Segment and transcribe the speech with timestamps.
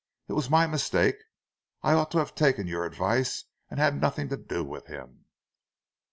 [0.27, 1.17] It was my mistake.
[1.83, 5.25] I ought to have taken your advice and had nothing to do with him."